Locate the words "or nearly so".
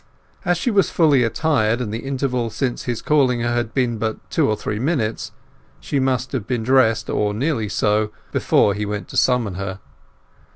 7.07-8.11